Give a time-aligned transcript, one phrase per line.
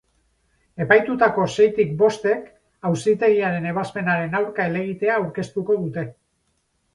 [0.83, 2.47] Epaitutako seitik bostek
[2.91, 6.07] auzitegiaren ebazpenaren aurka helegitea aurkeztuko dute.